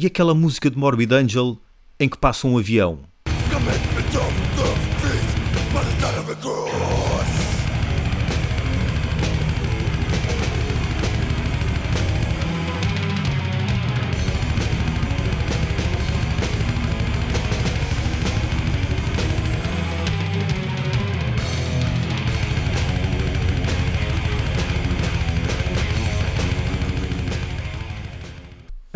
[0.00, 1.58] E aquela música de Morbid Angel
[1.98, 3.00] em que passa um avião?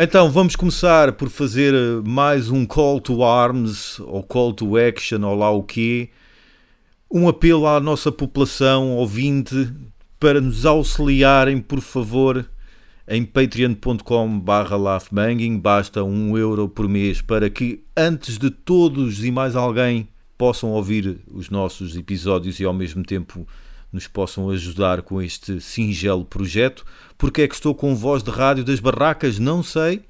[0.05, 5.23] Então vamos começar por fazer eh, mais um call to arms ou call to action
[5.23, 6.09] ou lá o quê.
[7.09, 9.71] Um apelo à nossa população ouvinte
[10.19, 12.45] para nos auxiliarem, por favor,
[13.07, 14.41] em patreon.com.
[15.61, 21.21] Basta um euro por mês para que antes de todos e mais alguém possam ouvir
[21.31, 23.47] os nossos episódios e ao mesmo tempo
[23.93, 26.83] nos possam ajudar com este singelo projeto.
[27.17, 29.37] Porque é que estou com voz de rádio das barracas?
[29.37, 30.01] Não sei,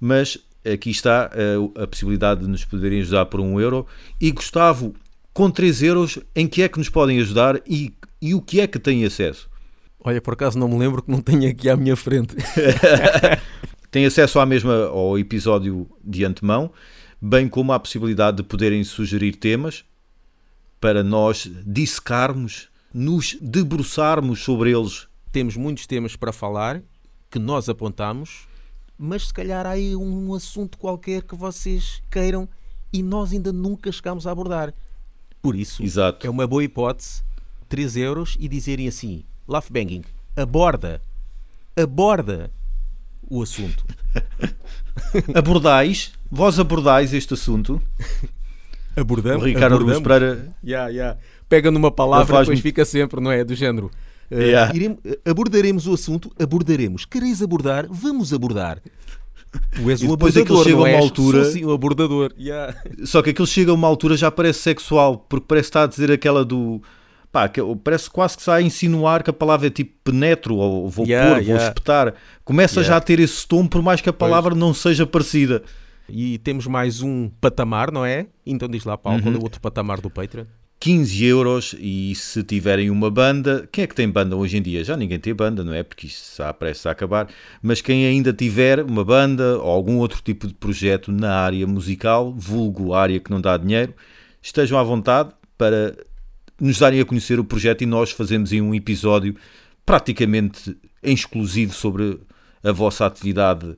[0.00, 3.86] mas aqui está a, eh, a possibilidade de nos poderem ajudar por um euro.
[4.20, 4.94] E Gustavo,
[5.32, 8.66] com 3 euros, em que é que nos podem ajudar e, e o que é
[8.66, 9.48] que têm acesso?
[10.00, 12.34] Olha, por acaso não me lembro que não tenho aqui à minha frente.
[13.88, 16.72] Tem acesso à mesma ao episódio de antemão,
[17.20, 19.84] bem como a possibilidade de poderem sugerir temas
[20.80, 25.08] para nós dissecarmos nos debruçarmos sobre eles.
[25.30, 26.82] Temos muitos temas para falar
[27.30, 28.46] que nós apontamos,
[28.98, 32.48] mas se calhar há aí um assunto qualquer que vocês queiram
[32.92, 34.74] e nós ainda nunca chegámos a abordar.
[35.40, 36.26] Por isso, Exato.
[36.26, 37.22] é uma boa hipótese
[37.68, 40.04] 3 euros e dizerem assim: Laugh Banging,
[40.36, 41.00] aborda,
[41.74, 42.50] aborda
[43.28, 43.84] o assunto.
[45.34, 47.82] abordais, vós abordais este assunto.
[48.94, 49.42] Abordamos.
[49.42, 50.02] O Ricardo abordamos.
[50.02, 50.54] Pereira.
[50.62, 51.18] Yeah, yeah
[51.52, 53.44] pega numa palavra e depois fica sempre, não é?
[53.44, 53.90] Do género.
[54.30, 54.74] Uh, yeah.
[54.74, 57.04] iremos, abordaremos o assunto, abordaremos.
[57.04, 57.86] Quereis abordar?
[57.90, 58.80] Vamos abordar.
[59.72, 61.44] Tu és um abordador, chega não uma altura...
[61.44, 62.32] Sou sim um abordador.
[62.38, 62.74] Yeah.
[63.04, 66.10] Só que aquilo chega a uma altura já parece sexual, porque parece estar a dizer
[66.10, 66.80] aquela do...
[67.30, 67.50] Pá,
[67.84, 71.34] parece quase que está a insinuar que a palavra é tipo penetro, ou vou yeah,
[71.34, 72.14] pôr, vou espetar.
[72.46, 74.60] Começa já a ter esse tom, por mais que a palavra pois.
[74.60, 75.62] não seja parecida.
[76.08, 78.26] E temos mais um patamar, não é?
[78.46, 79.24] Então diz lá, Paulo, uhum.
[79.24, 80.44] qual é o outro patamar do Patreon?
[80.82, 84.82] 15 euros e se tiverem uma banda, quem é que tem banda hoje em dia?
[84.82, 85.84] Já ninguém tem banda, não é?
[85.84, 87.28] Porque isso está prestes a acabar,
[87.62, 92.34] mas quem ainda tiver uma banda ou algum outro tipo de projeto na área musical,
[92.34, 93.94] vulgo área que não dá dinheiro,
[94.42, 95.96] estejam à vontade para
[96.60, 99.36] nos darem a conhecer o projeto e nós fazemos um episódio
[99.86, 102.18] praticamente exclusivo sobre
[102.60, 103.76] a vossa atividade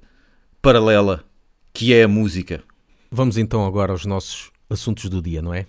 [0.62, 1.22] paralela,
[1.70, 2.62] que é a música.
[3.10, 5.66] Vamos então agora aos nossos assuntos do dia, não é?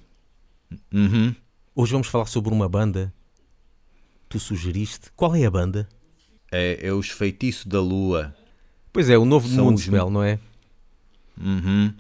[0.94, 1.36] Uhum.
[1.76, 3.14] Hoje vamos falar sobre uma banda.
[4.30, 5.12] Tu sugeriste.
[5.16, 5.88] Qual é a banda?
[6.52, 8.36] É, é Os Feitiços da Lua.
[8.92, 9.88] Pois é, o novo São Mundo os...
[9.88, 10.40] não é?
[11.38, 11.94] Uhum.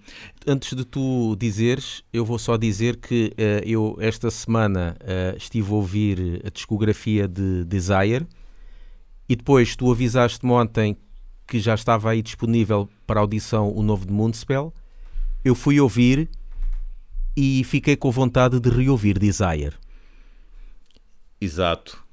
[0.47, 5.71] Antes de tu dizeres, eu vou só dizer que uh, eu esta semana uh, estive
[5.71, 8.25] a ouvir a discografia de Desire
[9.27, 10.95] e depois tu avisaste-me ontem
[11.45, 14.73] que já estava aí disponível para audição o novo de Moonspell.
[15.43, 16.29] Eu fui ouvir
[17.35, 19.73] e fiquei com vontade de reouvir Desire.
[21.39, 22.03] Exato.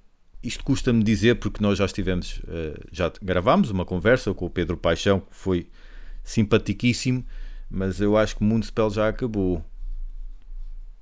[0.42, 4.76] Isto custa-me dizer porque nós já estivemos, eh, já gravámos uma conversa com o Pedro
[4.76, 5.68] Paixão que foi
[6.24, 7.24] simpaticíssimo,
[7.70, 9.64] mas eu acho que o Mundo já acabou.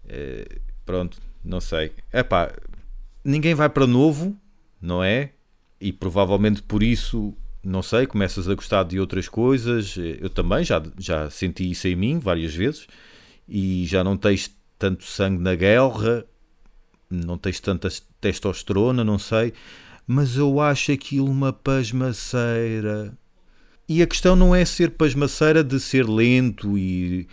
[0.07, 1.93] É, pronto, não sei.
[2.13, 2.53] É pá,
[3.25, 4.37] ninguém vai para novo,
[4.81, 5.31] não é?
[5.81, 9.97] E provavelmente por isso, não sei, começas a gostar de outras coisas.
[9.97, 12.87] Eu também já, já senti isso em mim várias vezes
[13.51, 16.25] e já não tens tanto sangue na guerra,
[17.11, 17.89] não tens tanta
[18.21, 19.53] testosterona, não sei,
[20.07, 23.13] mas eu acho aquilo uma pasmaceira.
[23.89, 27.27] E a questão não é ser pasmaceira de ser lento e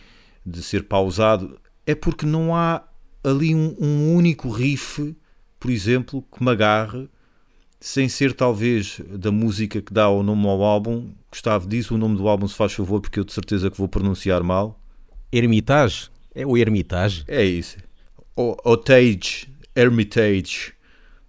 [0.44, 2.84] de ser pausado, é porque não há
[3.24, 5.16] ali um, um único riff,
[5.60, 7.08] por exemplo, que me agarre,
[7.80, 11.12] sem ser talvez da música que dá o nome ao álbum.
[11.32, 13.88] Gustavo, diz o nome do álbum, se faz favor, porque eu de certeza que vou
[13.88, 14.80] pronunciar mal.
[15.32, 16.10] Hermitage?
[16.34, 17.24] É o Hermitage?
[17.28, 17.78] É isso.
[18.36, 20.74] O, Otage, Hermitage,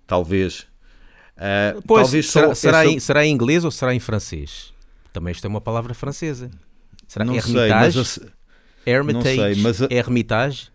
[0.06, 0.66] talvez.
[1.36, 2.90] Uh, pois, talvez será, será, essa...
[2.90, 4.72] em, será em inglês ou será em francês?
[5.12, 6.50] Também isto é uma palavra francesa.
[7.06, 8.04] Será não Hermitage?
[8.04, 8.32] Sei, mas
[8.86, 8.90] a...
[8.90, 9.36] Hermitage?
[9.36, 9.88] Não sei, mas a...
[9.90, 10.70] Hermitage?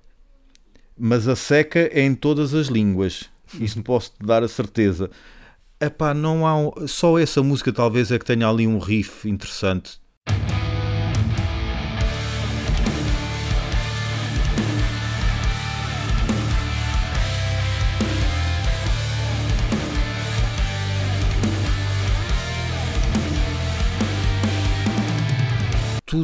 [0.98, 3.30] Mas a seca é em todas as línguas.
[3.60, 5.10] Isso posso te dar a certeza.
[5.80, 6.88] Epá, não há um...
[6.88, 10.03] só essa música talvez é que tenha ali um riff interessante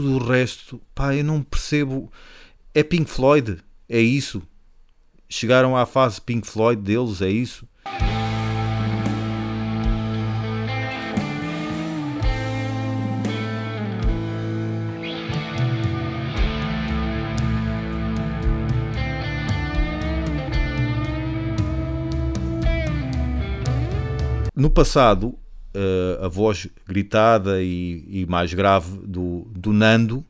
[0.10, 2.12] tudo o resto, pá, eu não percebo.
[2.74, 4.42] É Pink Floyd, é isso.
[5.30, 7.68] Chegaram à fase Pink Floyd deles, é isso.
[24.56, 25.38] No passado,
[25.80, 30.26] uh, a voz gritada e, e, mais grave do, do Nando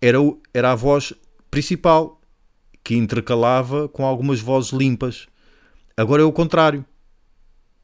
[0.00, 0.18] era,
[0.54, 1.12] era a voz
[1.50, 2.20] principal,
[2.82, 5.26] que intercalava com algumas vozes limpas.
[5.96, 6.84] Agora é o contrário.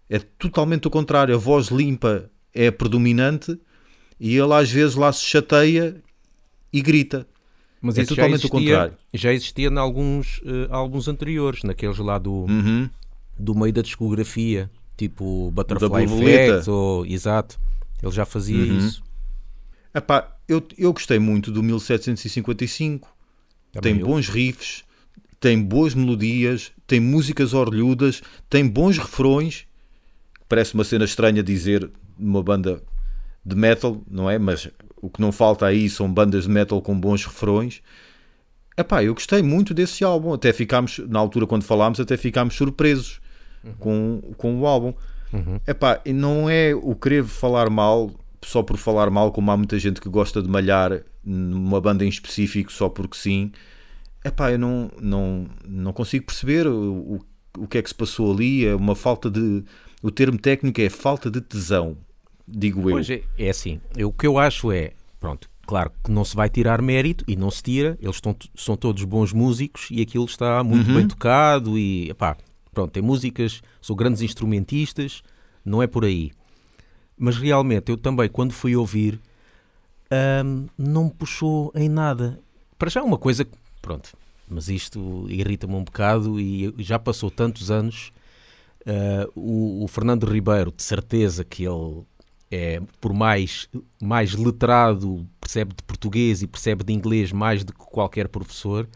[0.09, 1.35] É totalmente o contrário.
[1.35, 3.59] A voz limpa é a predominante
[4.19, 5.97] e ele às vezes lá se chateia
[6.73, 7.27] e grita.
[7.83, 8.95] Mas é totalmente existia, o contrário.
[9.13, 12.89] Já existia em alguns uh, álbuns anteriores, naqueles lá do, uhum.
[13.39, 17.59] do meio da discografia tipo Butterfly Effect ou exato,
[18.03, 18.79] ele já fazia uhum.
[18.79, 19.03] isso.
[19.95, 23.09] Epá, eu, eu gostei muito do 1755.
[23.73, 24.07] Também tem eu.
[24.07, 24.85] bons riffs,
[25.41, 29.67] tem boas melodias, tem músicas orlhudas, tem bons refrões.
[30.49, 32.83] Parece uma cena estranha dizer uma banda
[33.45, 34.39] de metal, não é?
[34.39, 37.83] Mas o que não falta aí são bandas de metal com bons refrões.
[38.77, 40.33] Epá, eu gostei muito desse álbum.
[40.33, 43.21] Até ficámos, na altura quando falámos, até ficámos surpresos
[43.67, 43.75] uhum.
[43.79, 44.95] com, com o álbum.
[45.33, 45.61] Uhum.
[45.67, 48.11] Epá, não é o querer falar mal
[48.47, 52.09] só por falar mal, como há muita gente que gosta de malhar numa banda em
[52.09, 53.51] específico só porque sim.
[54.25, 57.21] Epá, eu não, não, não consigo perceber o, o,
[57.59, 58.65] o que é que se passou ali.
[58.65, 59.65] É uma falta de.
[60.03, 61.97] O termo técnico é falta de tesão,
[62.47, 62.95] digo eu.
[62.95, 63.81] Pois é, é assim.
[63.97, 64.93] Eu, o que eu acho é.
[65.19, 68.77] Pronto, claro que não se vai tirar mérito e não se tira, eles estão, são
[68.77, 70.97] todos bons músicos e aquilo está muito uhum.
[70.97, 72.37] bem tocado e epá,
[72.77, 75.23] Pronto, tem músicas, são grandes instrumentistas,
[75.65, 76.31] não é por aí.
[77.17, 79.19] Mas realmente, eu também, quando fui ouvir,
[80.45, 82.39] hum, não me puxou em nada.
[82.79, 84.13] Para já, uma coisa que, pronto,
[84.47, 88.13] mas isto irrita-me um bocado e já passou tantos anos.
[88.83, 92.05] Uh, o, o, Fernando Ribeiro, de certeza que ele
[92.51, 93.71] é, por mais,
[94.03, 98.87] mais letrado, percebe de português e percebe de inglês mais do que qualquer professor,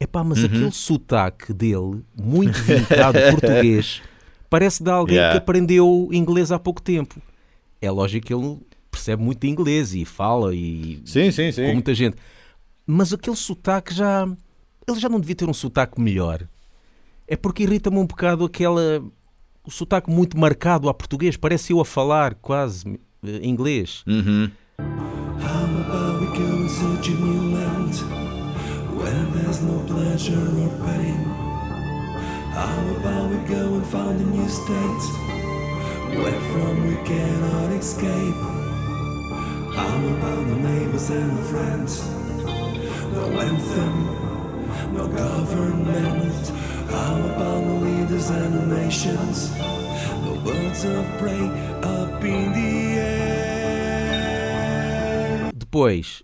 [0.00, 0.46] Epá, mas uhum.
[0.46, 4.00] aquele sotaque dele, muito vincado português,
[4.48, 5.32] parece de alguém yeah.
[5.32, 7.20] que aprendeu inglês há pouco tempo.
[7.80, 8.58] É lógico que ele
[8.90, 11.66] percebe muito de inglês e fala e sim, sim, sim.
[11.66, 12.16] com muita gente.
[12.86, 14.26] Mas aquele sotaque já.
[14.86, 16.48] Ele já não devia ter um sotaque melhor.
[17.26, 19.02] É porque irrita-me um bocado aquela.
[19.62, 21.36] O sotaque muito marcado a português.
[21.36, 22.98] Parece eu a falar quase uh,
[23.42, 24.02] inglês.
[24.06, 24.50] Uhum.
[28.98, 31.18] Where there's no pleasure or pain.
[32.58, 35.04] How about we go and find a new state
[36.18, 38.40] where from we cannot escape?
[39.78, 41.92] How about the neighbors and the friends?
[43.14, 43.96] No anthem,
[44.94, 46.44] no government.
[46.90, 49.36] How about the leaders and the nations?
[50.24, 51.46] No birds of prey
[51.82, 53.28] up in the air.
[55.56, 56.22] Depois,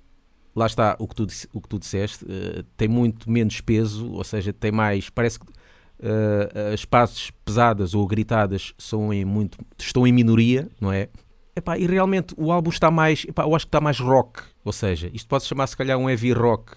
[0.55, 4.25] lá está o que tu, o que tu disseste, uh, tem muito menos peso, ou
[4.25, 5.11] seja, tem mais.
[5.11, 10.93] Parece que uh, as passes pesadas ou gritadas são em muito, estão em minoria, não
[10.93, 11.09] é?
[11.57, 13.25] Epá, e realmente o álbum está mais.
[13.25, 15.99] Epá, eu acho que está mais rock, ou seja, isto pode se chamar se calhar
[15.99, 16.73] um heavy rock.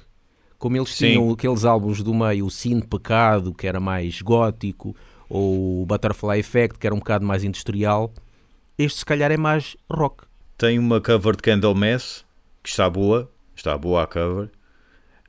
[0.57, 1.11] Como eles Sim.
[1.11, 4.95] tinham aqueles álbuns do meio, o Cine Pecado, que era mais gótico,
[5.29, 8.11] ou o Butterfly Effect, que era um bocado mais industrial,
[8.77, 10.25] este se calhar é mais rock.
[10.57, 12.25] Tem uma cover de Candlemass
[12.63, 14.45] que está boa, está boa a cover,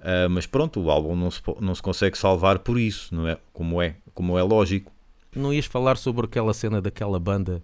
[0.01, 3.39] uh, mas pronto, o álbum não se, não se consegue salvar por isso, não é?
[3.53, 4.93] Como é, como é lógico.
[5.35, 7.63] Não ias falar sobre aquela cena daquela banda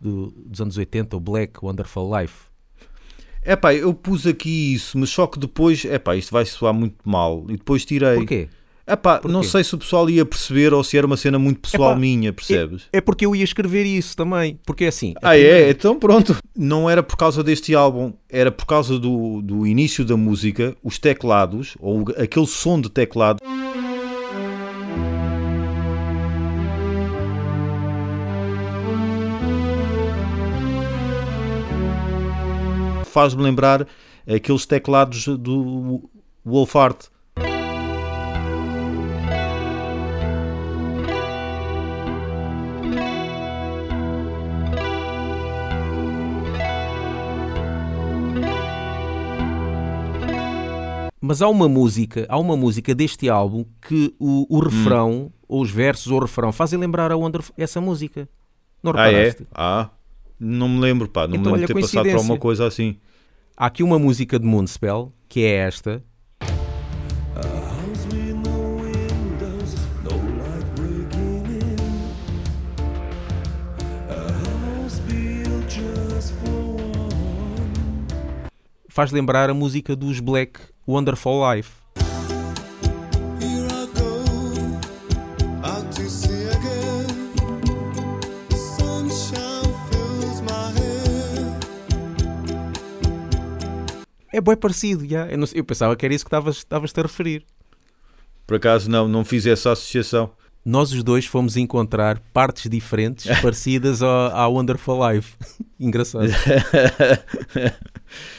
[0.00, 2.50] do, dos anos 80, o Black Wonderful Life?
[3.42, 6.74] É pá, eu pus aqui isso, mas só que depois, é pá, isto vai soar
[6.74, 8.16] muito mal e depois tirei.
[8.16, 8.48] Porquê?
[8.90, 11.92] Epá, não sei se o pessoal ia perceber ou se era uma cena muito pessoal
[11.92, 12.88] Epá, minha, percebes?
[12.92, 14.58] É, é, porque eu ia escrever isso também.
[14.66, 15.14] Porque é assim.
[15.22, 15.70] Ah, é?
[15.70, 16.36] Então pronto.
[16.56, 20.98] Não era por causa deste álbum, era por causa do, do início da música, os
[20.98, 23.38] teclados, ou aquele som de teclado.
[33.04, 33.86] Faz-me lembrar
[34.26, 36.10] aqueles teclados do
[36.44, 37.06] Wolfart
[51.30, 55.30] Mas há uma música, há uma música deste álbum que o, o refrão, hum.
[55.46, 58.28] ou os versos ou o refrão, fazem lembrar a Wonder, essa música.
[58.82, 59.46] Não reparaste?
[59.54, 59.84] Ah, é?
[59.84, 59.90] Ah,
[60.40, 61.28] não me lembro, pá.
[61.28, 62.96] Não então, me lembro de ter passado por uma coisa assim.
[63.56, 66.02] Há aqui uma música de Moonspell, que é esta.
[78.88, 80.60] Faz lembrar a música dos Black
[80.90, 81.70] Wonderful Life.
[94.32, 95.26] É bem parecido, já.
[95.28, 97.44] Eu, não, eu, pensava que era isso que estavas-te a referir.
[98.44, 100.32] Por acaso não, não fiz essa associação.
[100.64, 105.34] Nós os dois fomos encontrar partes diferentes parecidas ao, ao Wonderful Life.
[105.80, 106.28] Engraçado.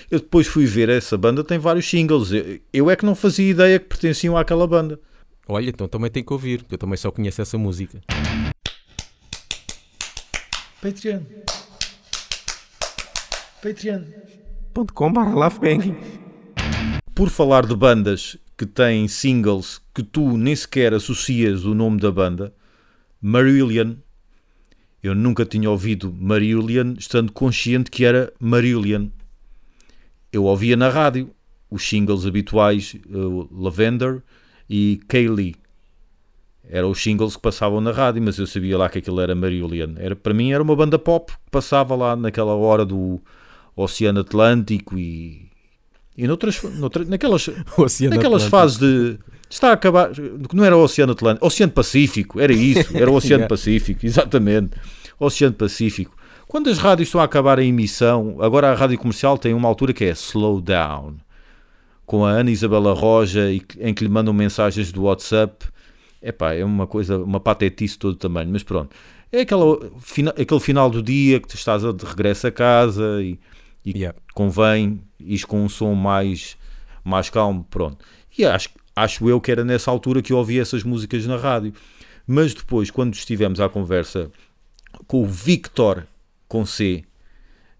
[0.09, 2.31] eu depois fui ver essa banda, tem vários singles.
[2.31, 4.99] Eu, eu é que não fazia ideia que pertenciam àquela banda.
[5.47, 7.99] Olha, então também tem que ouvir, eu também só conheço essa música.
[10.81, 11.21] Patreon.
[13.61, 14.03] Patreon.
[17.13, 22.12] Por falar de bandas que têm singles que tu nem sequer associas o nome da
[22.12, 22.53] banda,
[23.22, 23.96] Marillion.
[25.03, 29.08] Eu nunca tinha ouvido Marillion estando consciente que era Marillion.
[30.32, 31.32] Eu ouvia na rádio
[31.70, 34.24] os singles habituais uh, Lavender
[34.70, 35.56] e Kaylee.
[36.63, 39.96] Eram os singles que passavam na rádio, mas eu sabia lá que aquilo era Marillion.
[39.98, 43.20] Era, para mim era uma banda pop que passava lá naquela hora do
[43.75, 45.50] Oceano Atlântico e,
[46.21, 47.49] e noutras, noutras, naquelas,
[48.07, 49.17] naquelas fases de.
[49.49, 50.11] Está a acabar.
[50.53, 54.77] Não era o Oceano Atlântico, Oceano Pacífico, era isso, era o Oceano Pacífico, exatamente.
[55.19, 56.15] Oceano Pacífico.
[56.47, 59.93] Quando as rádios estão a acabar a emissão, agora a rádio comercial tem uma altura
[59.93, 61.15] que é Slow Down,
[62.05, 65.65] com a Ana Isabela Roja, em que lhe mandam mensagens do WhatsApp.
[66.21, 68.95] Epá, é uma coisa, uma patetice todo o tamanho, mas pronto.
[69.31, 69.75] É aquela,
[70.37, 73.39] aquele final do dia que tu estás de regresso a casa e
[73.85, 74.17] e yeah.
[74.33, 76.57] convém ir com um som mais,
[77.03, 78.03] mais calmo, pronto.
[78.37, 81.73] E acho, acho eu que era nessa altura que eu ouvi essas músicas na rádio.
[82.25, 84.31] Mas depois, quando estivemos à conversa
[85.07, 86.07] com o Victor
[86.47, 87.03] com C,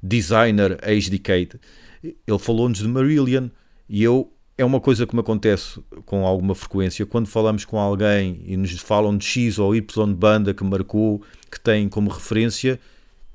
[0.01, 1.60] designer ex-decade,
[2.03, 3.50] ele falou-nos de Marillion
[3.88, 8.43] e eu é uma coisa que me acontece com alguma frequência quando falamos com alguém
[8.45, 12.79] e nos falam de X ou Y banda que marcou, que tem como referência,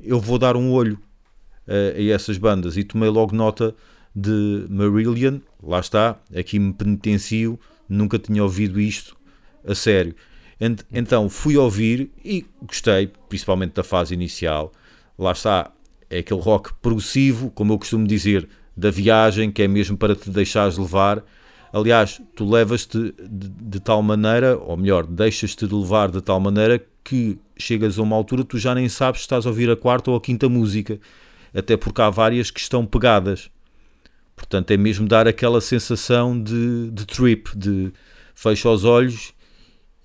[0.01, 0.99] eu vou dar um olho
[1.67, 3.75] uh, a essas bandas e tomei logo nota
[4.17, 9.15] de Marillion, lá está, aqui me penitencio, nunca tinha ouvido isto
[9.63, 10.17] a sério.
[10.91, 14.73] Então fui ouvir e gostei, principalmente da fase inicial.
[15.19, 15.71] Lá está,
[16.09, 20.31] é aquele rock progressivo, como eu costumo dizer, da viagem, que é mesmo para te
[20.31, 21.23] deixares levar.
[21.71, 26.83] Aliás, tu levas-te de, de, tal maneira, ou melhor, deixas-te de levar de tal maneira
[27.05, 30.11] que chegas a uma altura tu já nem sabes se estás a ouvir a quarta
[30.11, 30.99] ou a quinta música
[31.55, 33.51] até porque há várias que estão pegadas.
[34.37, 37.91] Portanto, é mesmo dar aquela sensação de, de trip, de
[38.35, 39.33] fecha os olhos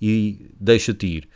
[0.00, 1.28] e deixa-te ir.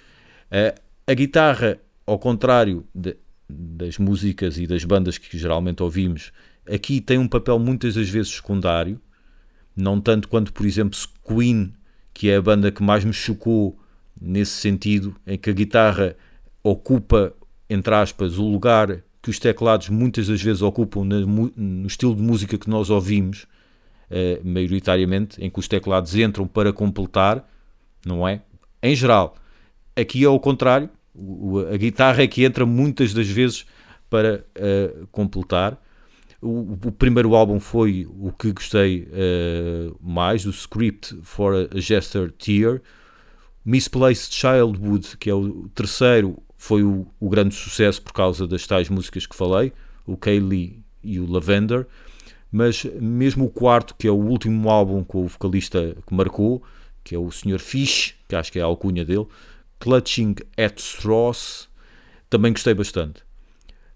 [0.51, 0.75] A,
[1.13, 3.17] a, guitarra, ao contrário de,
[3.49, 6.33] das músicas e das bandas que geralmente ouvimos,
[6.69, 8.99] aqui tem um papel muitas das vezes secundário,
[9.77, 11.75] não tanto quanto, por exemplo, Queen,
[12.15, 13.79] que é a banda que mais me chocou
[14.19, 16.17] nesse sentido, em que a guitarra
[16.63, 17.35] ocupa,
[17.69, 22.23] entre aspas, o lugar que os teclados muitas das vezes ocupam no, no estilo de
[22.23, 23.43] música que nós ouvimos,
[24.09, 27.45] uh, maioritariamente, em que os teclados entram para completar,
[28.05, 28.43] não é?
[28.81, 29.35] Em geral.
[29.97, 33.67] Aqui é o contrário, o, a guitarra é que entra muitas das vezes
[34.09, 35.77] para uh, completar.
[36.41, 42.31] O, o, primeiro álbum foi o que gostei uh, mais, o Script for a Jester
[42.31, 42.81] Tear.
[43.65, 48.89] Misplaced Childhood, que é o terceiro, foi o, o, grande sucesso por causa das tais
[48.89, 49.73] músicas que falei,
[50.05, 51.87] o Kaylee e o Lavender,
[52.51, 56.63] mas mesmo o quarto, que é o último álbum com o vocalista que marcou,
[57.05, 57.61] que é o Sr.
[57.61, 59.27] Fish, que acho que é a alcunha dele,
[59.79, 61.69] Clutching at Straws,
[62.29, 63.23] também gostei bastante.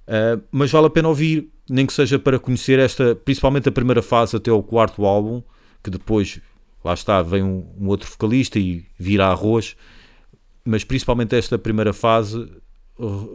[0.06, 4.02] Uh, mas vale a pena ouvir, nem que seja para conhecer esta, principalmente a primeira
[4.02, 5.42] fase até o quarto álbum,
[5.82, 6.40] que depois,
[6.84, 9.76] lá está, vem um, um outro vocalista e vira arroz,
[10.64, 12.50] mas principalmente esta primeira fase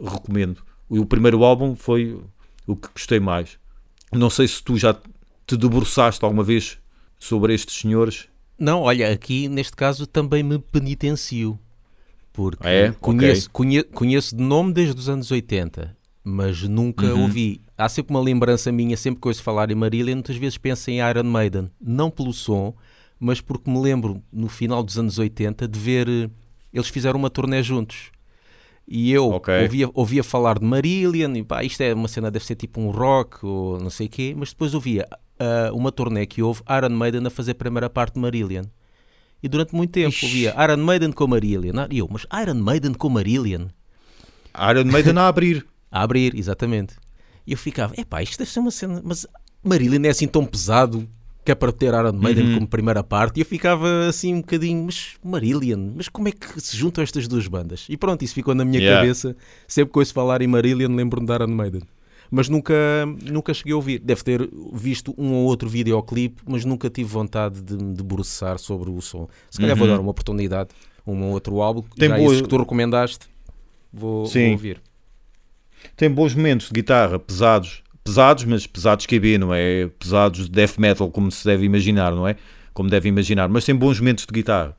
[0.04, 0.62] recomendo.
[0.88, 2.20] O primeiro álbum foi
[2.66, 3.58] o que gostei mais.
[4.12, 4.94] Não sei se tu já
[5.46, 6.78] te debruçaste alguma vez
[7.18, 8.28] sobre estes senhores.
[8.58, 11.58] Não, olha, aqui neste caso também me penitencio.
[12.32, 12.92] Porque é?
[13.00, 13.52] conheço, okay.
[13.52, 17.22] conheço, conheço de nome desde os anos 80, mas nunca uhum.
[17.22, 17.62] ouvi.
[17.78, 20.98] Há sempre uma lembrança minha, sempre que ouço falar em Marília, muitas vezes penso em
[20.98, 21.70] Iron Maiden.
[21.80, 22.74] Não pelo som,
[23.18, 26.30] mas porque me lembro, no final dos anos 80, de ver
[26.72, 28.10] eles fizeram uma turnê juntos.
[28.88, 29.62] E eu okay.
[29.62, 32.90] ouvia, ouvia falar de Marillion, e pá, isto é uma cena, deve ser tipo um
[32.90, 35.06] rock ou não sei o quê, mas depois ouvia
[35.40, 38.64] uh, uma turnê que houve Iron Maiden a fazer a primeira parte de Marillion.
[39.42, 40.26] E durante muito tempo Ixi.
[40.26, 41.74] ouvia Iron Maiden com Marillion.
[41.90, 43.66] E eu, mas Iron Maiden com Marillion?
[44.70, 45.66] Iron Maiden a abrir.
[45.90, 46.94] a abrir, exatamente.
[47.46, 49.26] E eu ficava, epá, isto deve ser uma cena, mas
[49.62, 51.08] Marillion é assim tão pesado
[51.46, 52.54] que é para ter Iron Maiden uhum.
[52.54, 56.60] como primeira parte, e eu ficava assim um bocadinho, mas Marillion, mas como é que
[56.60, 57.86] se juntam estas duas bandas?
[57.88, 59.00] E pronto, isso ficou na minha yeah.
[59.00, 59.36] cabeça.
[59.68, 61.82] Sempre que ouço falar em Marillion, lembro-me de Iron Maiden.
[62.28, 62.74] Mas nunca,
[63.22, 64.00] nunca cheguei a ouvir.
[64.00, 68.90] Deve ter visto um ou outro videoclipe, mas nunca tive vontade de me debruçar sobre
[68.90, 69.28] o som.
[69.48, 69.86] Se calhar uhum.
[69.86, 70.70] vou dar uma oportunidade,
[71.06, 72.34] um ou outro álbum, Tem já boa...
[72.34, 73.28] que tu recomendaste,
[73.92, 74.82] vou, vou ouvir.
[75.96, 79.88] Tem bons momentos de guitarra pesados, pesados, mas pesados KB, não é?
[79.98, 82.36] Pesados de death metal, como se deve imaginar, não é?
[82.72, 84.76] Como deve imaginar, mas tem bons momentos de guitarra.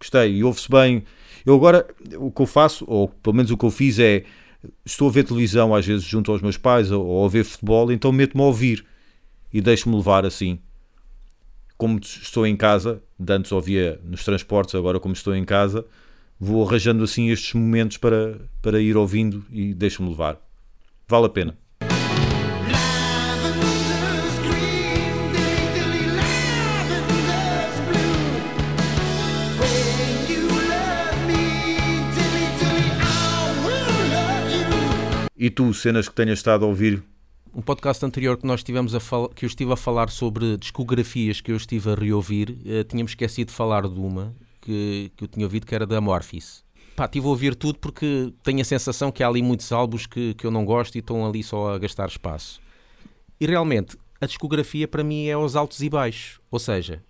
[0.00, 1.04] Gostei, e ouve-se bem.
[1.44, 1.86] Eu agora,
[2.16, 4.24] o que eu faço, ou pelo menos o que eu fiz é,
[4.84, 7.92] estou a ver televisão às vezes junto aos meus pais, ou, ou a ver futebol,
[7.92, 8.84] então meto-me a ouvir
[9.52, 10.58] e deixo-me levar assim.
[11.76, 15.84] Como estou em casa, antes ouvia nos transportes, agora como estou em casa,
[16.40, 20.40] vou arranjando assim estes momentos para, para ir ouvindo e deixo-me levar.
[21.06, 21.67] Vale a pena.
[35.40, 37.00] E tu, cenas que tenhas estado a ouvir?
[37.54, 38.98] Um podcast anterior que nós tivemos a
[39.32, 43.48] que eu estive a falar sobre discografias que eu estive a reouvir, uh, tínhamos esquecido
[43.48, 46.64] de falar de uma que, que eu tinha ouvido que era da Amorphis.
[46.96, 50.34] Pá, estive a ouvir tudo porque tenho a sensação que há ali muitos álbuns que,
[50.34, 52.60] que eu não gosto e estão ali só a gastar espaço.
[53.40, 56.40] E realmente, a discografia para mim é aos altos e baixos.
[56.50, 57.00] Ou seja,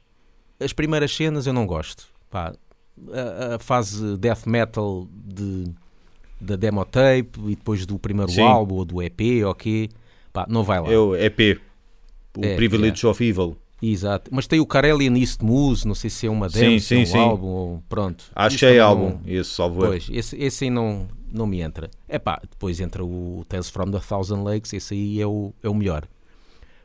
[0.61, 2.07] as primeiras cenas eu não gosto.
[2.29, 2.53] Pá,
[3.11, 5.73] a, a fase death metal de
[6.41, 8.43] da demo tape e depois do primeiro Sim.
[8.43, 9.89] álbum ou do EP, ok?
[10.33, 10.93] Pá, não vai lá.
[10.93, 11.61] É o EP,
[12.37, 13.09] o é, Privilege é.
[13.09, 13.57] of Evil.
[13.81, 17.03] Exato, mas tem o Karelian East Muse, não sei se é uma demo, sim, sim,
[17.03, 17.19] um sim.
[17.19, 18.25] álbum, ou, pronto.
[18.59, 21.89] Que é álbum, não, esse salvo Pois, esse, esse aí não, não me entra.
[22.09, 25.69] É pá, depois entra o Tales from the Thousand Lakes, esse aí é o, é
[25.69, 26.09] o melhor.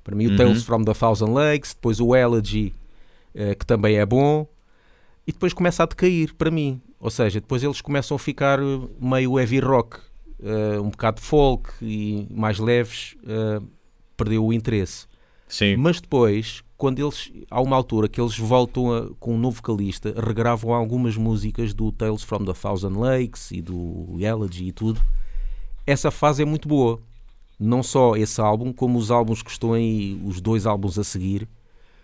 [0.04, 0.36] Para mim o uhum.
[0.36, 2.74] Tales from the Thousand Lakes, depois o Elegy,
[3.34, 4.48] eh, que também é bom,
[5.26, 6.80] e depois começa a decair para mim.
[7.04, 8.64] Ou seja, depois eles começam a ficar eh,
[8.98, 9.98] meio heavy rock,
[10.40, 13.62] uh, um bocado folk e mais leves, uh,
[14.16, 15.06] perdeu o interesse.
[15.46, 15.76] Sim.
[15.76, 20.14] Mas depois, quando eles, há uma altura que eles voltam a, com um novo vocalista,
[20.16, 25.02] regravam algumas músicas do Tales from the Thousand Lakes e do Elegy e tudo.
[25.86, 27.02] Essa fase é muito boa.
[27.60, 31.50] Não só esse álbum, como os álbuns que estão aí, os dois álbuns a seguir,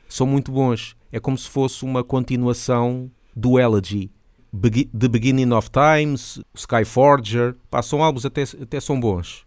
[0.09, 0.93] são muito bons.
[1.09, 4.11] É como se fosse uma continuação do Elegy
[4.51, 9.45] The Beginning of Times, Skyforger, pá, são álbuns até, até são bons.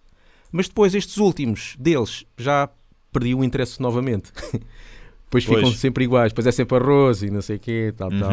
[0.51, 2.69] Mas depois estes últimos deles já
[3.13, 4.33] perdi o interesse novamente.
[5.25, 5.79] depois ficam pois.
[5.79, 8.21] sempre iguais, depois é sempre arroz e não sei o quê, tal, uhum.
[8.21, 8.33] tal.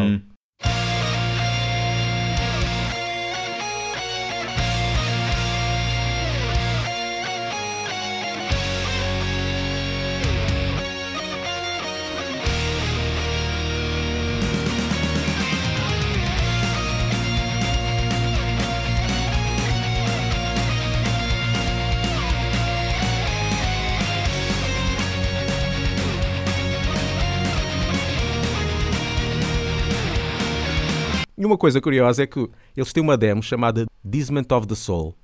[31.50, 35.16] Uma coisa curiosa é que eles têm uma demo chamada Disment of the Soul.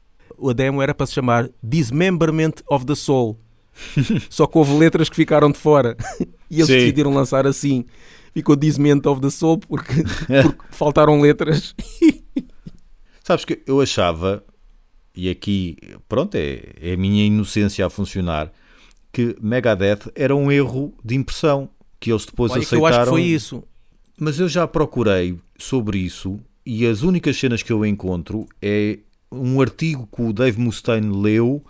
[0.43, 3.39] A demo era para se chamar Dismemberment of the Soul.
[4.29, 5.95] Só que houve letras que ficaram de fora.
[6.47, 6.73] E eles Sim.
[6.73, 7.85] decidiram lançar assim.
[8.31, 10.03] Ficou Disment of the Soul porque,
[10.43, 11.73] porque faltaram letras.
[13.23, 14.43] Sabes que eu achava,
[15.15, 15.75] e aqui,
[16.07, 18.51] pronto, é, é a minha inocência a funcionar,
[19.11, 21.67] que Megadeth era um erro de impressão
[21.99, 22.81] que eles depois Olha, aceitaram.
[22.81, 23.63] eu acho que foi isso.
[24.17, 28.99] Mas eu já procurei sobre isso e as únicas cenas que eu encontro é
[29.32, 31.63] um artigo que o Dave Mustaine leu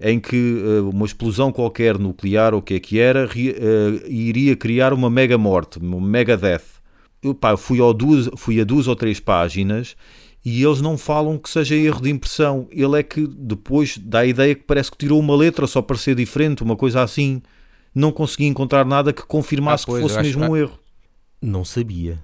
[0.00, 4.54] em que uh, uma explosão qualquer nuclear, ou o que é que era, uh, iria
[4.54, 6.76] criar uma mega morte, uma mega death.
[7.22, 9.96] Eu pá, fui, ao duas, fui a duas ou três páginas
[10.44, 12.68] e eles não falam que seja erro de impressão.
[12.70, 15.96] Ele é que depois dá a ideia que parece que tirou uma letra só para
[15.96, 17.42] ser diferente, uma coisa assim.
[17.94, 20.78] Não consegui encontrar nada que confirmasse ah, pois, que fosse mesmo um erro.
[21.46, 22.18] Não sabia.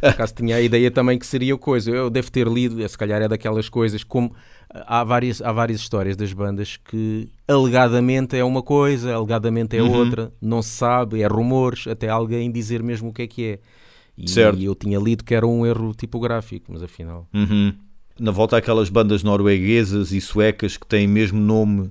[0.00, 1.90] Por acaso tinha a ideia também que seria coisa.
[1.90, 4.34] Eu devo ter lido, se calhar é daquelas coisas, como
[4.70, 9.92] há várias, há várias histórias das bandas que alegadamente é uma coisa, alegadamente é uhum.
[9.92, 13.58] outra, não se sabe, é rumores, até alguém dizer mesmo o que é que é.
[14.18, 14.60] E, certo.
[14.60, 17.28] eu tinha lido que era um erro tipográfico, mas afinal.
[17.32, 17.72] Uhum.
[18.18, 21.90] Na volta aquelas bandas norueguesas e suecas que têm mesmo nome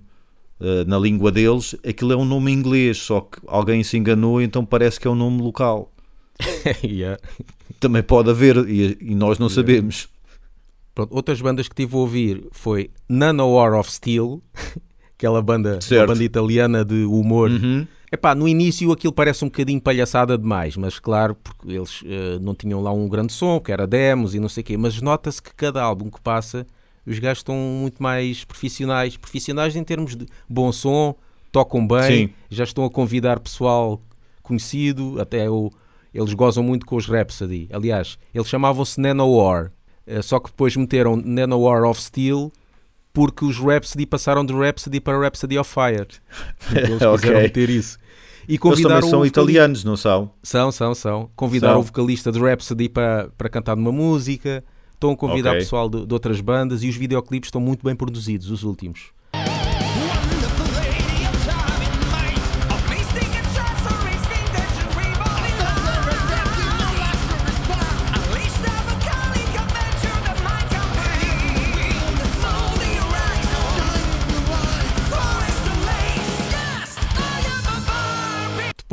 [0.60, 4.66] uh, na língua deles, aquilo é um nome inglês, só que alguém se enganou, então
[4.66, 5.93] parece que é um nome local.
[6.84, 7.20] yeah.
[7.80, 9.56] Também pode haver, e, e nós não yeah.
[9.56, 10.10] sabemos.
[10.94, 14.42] Pronto, outras bandas que tive a ouvir foi War of Steel,
[15.18, 17.50] aquela banda, banda italiana de humor.
[17.50, 17.88] Uhum.
[18.12, 22.54] Epá, no início aquilo parece um bocadinho palhaçada demais, mas claro, porque eles uh, não
[22.54, 25.42] tinham lá um grande som, que era demos e não sei o quê, mas nota-se
[25.42, 26.68] que cada álbum que passa,
[27.08, 31.16] os gajos estão muito mais profissionais, profissionais em termos de bom som,
[31.52, 32.34] tocam bem, Sim.
[32.52, 34.00] já estão a convidar pessoal
[34.44, 35.72] conhecido, até o,
[36.14, 37.68] eles gozam muito com os Rhapsody.
[37.72, 39.72] Aliás, eles chamavam-se Nanowar,
[40.08, 42.52] uh, só que depois meteram Nanowar of Steel
[43.14, 46.08] porque os Rhapsody passaram de Rhapsody para Rhapsody of Fire.
[46.72, 47.34] Eles quiseram okay.
[47.44, 48.00] meter isso.
[48.48, 50.32] E convidaram Eles também são italianos, não são?
[50.42, 51.30] São, são, são.
[51.36, 51.82] Convidaram são.
[51.82, 54.64] o vocalista de Rhapsody para, para cantar numa música.
[54.94, 55.62] Estão a convidar okay.
[55.62, 59.12] pessoal de, de outras bandas e os videoclipes estão muito bem produzidos, os últimos.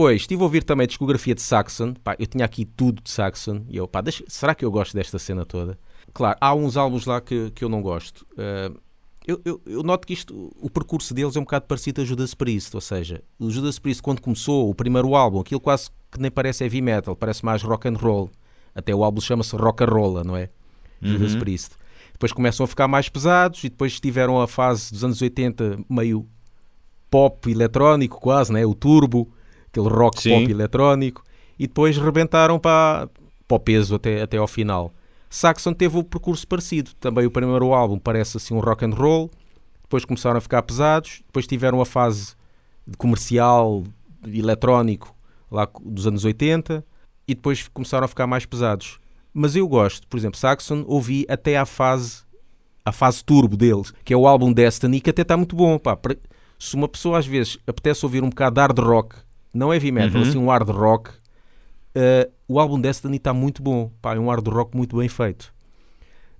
[0.00, 1.92] Depois estive a ouvir também a discografia de Saxon.
[1.92, 3.66] Pá, eu tinha aqui tudo de Saxon.
[3.68, 5.78] E eu, pá, deixa, será que eu gosto desta cena toda?
[6.14, 8.26] Claro, há uns álbuns lá que, que eu não gosto.
[8.32, 8.80] Uh,
[9.26, 12.32] eu, eu, eu, noto que isto, o percurso deles é um bocado parecido a Judas
[12.32, 12.74] Priest.
[12.74, 16.64] Ou seja, o Judas Priest, quando começou o primeiro álbum, aquilo quase que nem parece
[16.64, 18.30] heavy metal, parece mais rock and roll.
[18.74, 20.48] Até o álbum chama-se Rock and Roll, não é?
[21.02, 21.08] Uhum.
[21.10, 21.72] Judas Priest.
[22.14, 26.26] Depois começam a ficar mais pesados e depois tiveram a fase dos anos 80 meio
[27.10, 28.64] pop eletrónico, quase, né?
[28.64, 29.30] o turbo
[29.70, 30.40] aquele rock Sim.
[30.40, 31.24] pop eletrónico,
[31.58, 33.08] e depois rebentaram para,
[33.46, 34.92] para o peso até, até ao final.
[35.28, 38.94] Saxon teve o um percurso parecido, também o primeiro álbum parece assim um rock and
[38.94, 39.30] roll,
[39.82, 42.34] depois começaram a ficar pesados, depois tiveram a fase
[42.86, 43.84] de comercial,
[44.22, 45.14] de eletrónico,
[45.50, 46.84] lá dos anos 80,
[47.28, 48.98] e depois começaram a ficar mais pesados.
[49.32, 52.28] Mas eu gosto, por exemplo, Saxon ouvi até à fase
[52.84, 55.78] a fase turbo deles, que é o álbum Destiny, que até está muito bom.
[55.78, 55.98] Pá.
[56.58, 59.16] Se uma pessoa às vezes apetece ouvir um bocado de hard rock
[59.52, 60.28] não heavy metal, uhum.
[60.28, 61.10] assim um hard rock.
[61.94, 65.52] Uh, o álbum Destiny está muito bom, pá, é um hard rock muito bem feito.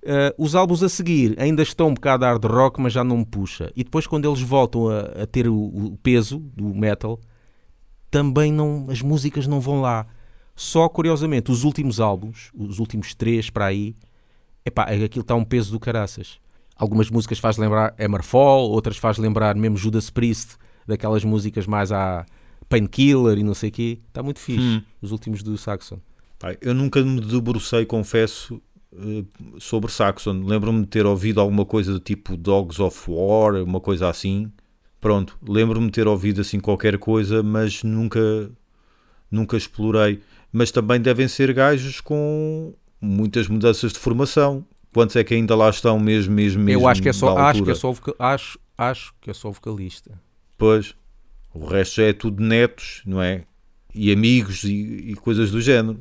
[0.03, 3.25] Uh, os álbuns a seguir ainda estão um bocado hard rock, mas já não me
[3.25, 3.71] puxa.
[3.75, 7.19] E depois, quando eles voltam a, a ter o, o, peso do metal,
[8.09, 10.07] também não, as músicas não vão lá.
[10.55, 13.95] Só curiosamente, os últimos álbuns, os últimos três para aí,
[14.65, 16.39] epá, aquilo está um peso do caraças.
[16.75, 22.25] Algumas músicas faz lembrar Hammerfall, outras faz lembrar mesmo Judas Priest, daquelas músicas mais à,
[22.71, 23.99] Painkiller e não sei o quê.
[24.07, 24.81] Está muito fixe, hum.
[25.01, 25.99] os últimos do Saxon.
[26.59, 28.59] Eu nunca me debrucei, confesso,
[28.93, 29.23] eh,
[29.59, 30.43] sobre Saxon.
[30.43, 34.51] Lembro-me de ter ouvido alguma coisa do tipo Dogs of War, uma coisa assim.
[34.99, 38.51] Pronto, lembro-me de ter ouvido assim qualquer coisa, mas nunca,
[39.29, 40.21] nunca explorei.
[40.51, 44.65] Mas também devem ser gajos com muitas mudanças de formação.
[44.93, 47.63] Quantos é que ainda lá estão mesmo, mesmo, mesmo Eu acho que é só, acho
[47.63, 50.19] que é só, acho, acho que é só vocalista.
[50.57, 50.93] Pois,
[51.53, 53.43] o resto é tudo netos, não é?
[53.93, 55.99] E amigos e, e coisas do género.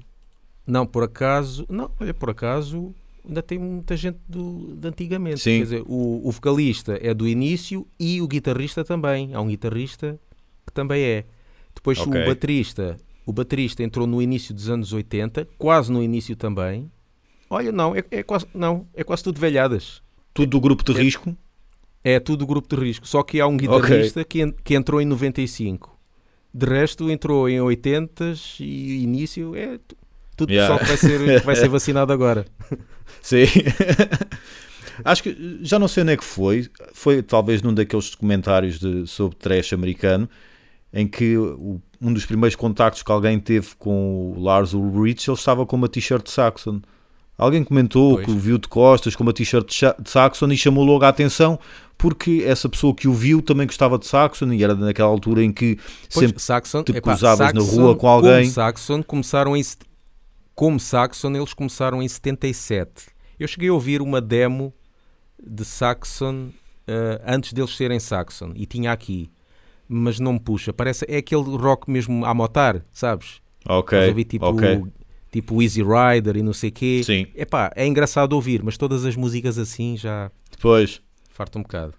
[0.66, 2.94] Não, por acaso, não, olha, por acaso
[3.26, 5.40] ainda tem muita gente do, de antigamente.
[5.40, 5.58] Sim.
[5.58, 9.34] Quer dizer, o, o vocalista é do início e o guitarrista também.
[9.34, 10.18] Há um guitarrista
[10.66, 11.24] que também é.
[11.74, 12.22] Depois okay.
[12.22, 16.90] o baterista, o baterista entrou no início dos anos 80, quase no início também.
[17.48, 20.02] Olha, não, é, é quase, não, é quase tudo velhadas.
[20.32, 21.30] Tudo do grupo de é, risco?
[21.30, 21.49] É
[22.20, 23.06] tudo grupo de risco.
[23.06, 24.46] Só que há um guitarrista okay.
[24.46, 25.98] que, que entrou em 95.
[26.52, 29.78] De resto, entrou em 80 e início é
[30.36, 30.74] tudo yeah.
[30.74, 32.46] pessoal que vai, ser, que vai ser vacinado agora.
[33.20, 33.44] Sim.
[35.04, 36.68] Acho que já não sei onde é que foi.
[36.92, 40.28] Foi talvez num daqueles documentários de, sobre trash americano
[40.92, 45.36] em que o, um dos primeiros contactos que alguém teve com o Lars Ulrich ele
[45.36, 46.80] estava com uma t-shirt de Saxon.
[47.38, 48.26] Alguém comentou pois.
[48.26, 51.58] que o viu de costas com uma t-shirt de Saxon e chamou logo a atenção
[52.00, 55.52] porque essa pessoa que o viu também gostava de Saxon e era naquela altura em
[55.52, 55.76] que
[56.12, 58.44] pois, sempre Saxon, te cruzavas na rua com alguém.
[58.44, 59.62] Como Saxon começaram em
[60.54, 63.08] como Saxon eles começaram em 77.
[63.38, 64.72] Eu cheguei a ouvir uma demo
[65.42, 69.30] de Saxon uh, antes deles serem Saxon e tinha aqui,
[69.86, 70.72] mas não me puxa.
[70.72, 73.42] Parece é aquele rock mesmo a motar, sabes?
[73.68, 74.08] Ok.
[74.08, 74.82] ouvi tipo okay
[75.30, 77.02] tipo Easy Rider e não sei o quê.
[77.04, 77.26] Sim.
[77.36, 80.30] Epá, é engraçado ouvir, mas todas as músicas assim já.
[80.50, 81.00] Depois.
[81.40, 81.94] Farta um bocado.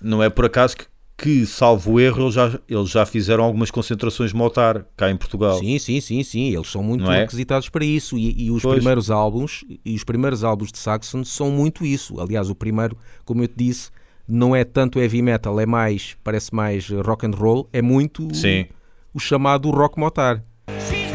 [0.00, 0.86] Não é por acaso que,
[1.18, 5.58] que salvo erro, eles já, eles já fizeram algumas concentrações motar cá em Portugal.
[5.58, 6.54] Sim, sim, sim, sim.
[6.54, 7.18] Eles são muito é?
[7.20, 8.16] requisitados para isso.
[8.16, 8.76] E, e os pois.
[8.76, 12.18] primeiros álbuns, e os primeiros álbuns de Saxon são muito isso.
[12.18, 12.96] Aliás, o primeiro,
[13.26, 13.90] como eu te disse,
[14.26, 18.64] não é tanto heavy metal, é mais, parece mais rock and roll, é muito Sim.
[19.12, 20.42] o chamado rock motar.
[20.88, 21.07] She's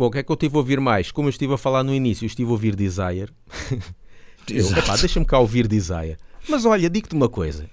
[0.00, 1.12] Bom, o que é que eu estive a ouvir mais?
[1.12, 3.28] Como eu estive a falar no início, eu estive a ouvir Desire.
[4.48, 4.64] Eu,
[4.98, 6.16] deixa-me cá ouvir Desire.
[6.48, 7.68] Mas olha, digo-te uma coisa.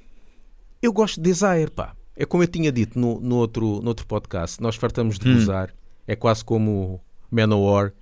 [0.82, 1.96] Eu gosto de Desire, pá.
[2.16, 4.62] É como eu tinha dito no, no outro, no outro podcast.
[4.62, 5.36] Nós fartamos de Hum.
[5.36, 5.74] gozar.
[6.06, 7.00] É quase como
[7.32, 7.94] Manowar.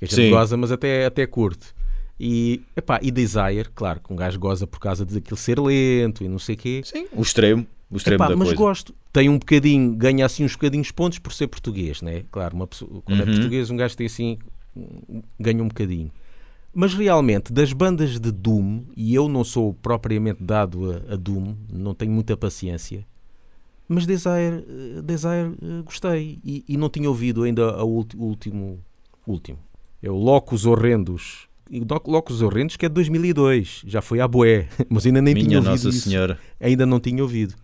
[0.00, 0.30] Que a gente Sim.
[0.30, 1.68] goza, mas até, até curte.
[2.18, 6.28] E, epá, e Desire, claro, que um gajo goza por causa daquilo ser lento e
[6.28, 6.82] não sei o quê.
[6.84, 7.64] Sim, o extremo.
[7.92, 8.56] O extremo Epá, da mas coisa.
[8.62, 8.94] gosto.
[9.12, 12.24] Tem um bocadinho, ganha assim uns bocadinhos pontos por ser português, né?
[12.32, 13.30] Claro, uma pessoa, quando é Uhum.
[13.32, 14.38] português, um gajo tem assim,
[15.38, 16.10] ganha um bocadinho.
[16.74, 21.54] Mas realmente, das bandas de Doom, e eu não sou propriamente dado a, a Doom,
[21.70, 23.06] não tenho muita paciência,
[23.86, 28.78] mas Desire, eh, Desire eh, gostei e, e não tinha ouvido ainda o último,
[29.26, 29.58] último.
[30.02, 31.46] É o Locos Horrendos.
[32.06, 35.58] Locos Horrendos que é de 2002, já foi à boé, mas ainda nem tinha Minha
[35.58, 36.38] ouvido Nossa isso Senhora.
[36.58, 37.54] ainda não tinha ouvido.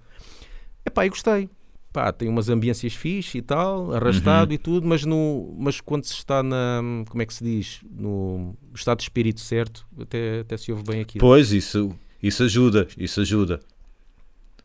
[0.88, 1.50] Epá, eu gostei.
[1.92, 6.14] Pá, tem umas ambiências fixe e tal, arrastado e tudo, mas, no, mas quando se
[6.14, 10.72] está na, como é que se diz, no estado de espírito certo, até, até se
[10.72, 11.20] ouve bem aquilo.
[11.20, 13.60] Pois, isso, isso ajuda, isso ajuda.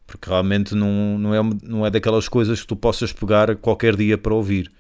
[0.07, 4.17] Porque realmente não, não, é, não é daquelas coisas que tu possas pegar qualquer dia
[4.17, 4.71] para ouvir.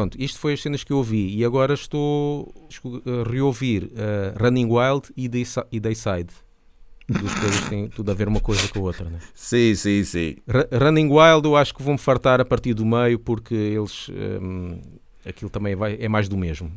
[0.00, 2.52] Pronto, isto foi as cenas que eu ouvi e agora estou
[3.06, 6.32] a reouvir eh, Running Wild e Daysi- e Dayside.
[7.08, 9.18] Duas coisas têm tudo a ver uma coisa com a outra, né?
[9.34, 10.36] Sim, sim, sim.
[10.48, 14.08] Ra- Running Wild eu acho que vão-me fartar a partir do meio porque eles
[14.40, 14.80] hum,
[15.26, 16.70] aquilo também vai, é mais do mesmo.